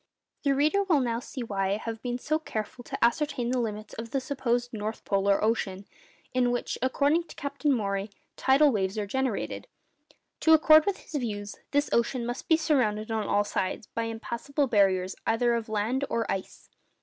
The 0.41 0.53
reader 0.55 0.81
will 0.83 0.99
now 0.99 1.19
see 1.19 1.43
why 1.43 1.73
I 1.73 1.77
have 1.77 2.01
been 2.01 2.17
so 2.17 2.39
careful 2.39 2.83
to 2.85 3.05
ascertain 3.05 3.51
the 3.51 3.59
limits 3.59 3.93
of 3.93 4.09
the 4.09 4.19
supposed 4.19 4.73
north 4.73 5.05
polar 5.05 5.43
ocean, 5.43 5.85
in 6.33 6.49
which, 6.49 6.75
according 6.81 7.25
to 7.25 7.35
Captain 7.35 7.71
Maury, 7.71 8.09
tidal 8.35 8.71
waves 8.71 8.97
are 8.97 9.05
generated. 9.05 9.67
To 10.39 10.53
accord 10.53 10.87
with 10.87 10.97
his 10.97 11.13
views, 11.13 11.55
this 11.69 11.87
ocean 11.93 12.25
must 12.25 12.47
be 12.47 12.57
surrounded 12.57 13.11
on 13.11 13.27
all 13.27 13.43
sides 13.43 13.85
by 13.93 14.05
impassable 14.05 14.65
barriers 14.65 15.15
either 15.27 15.53
of 15.53 15.69
land 15.69 16.03
or 16.09 16.25
ice. 16.31 16.67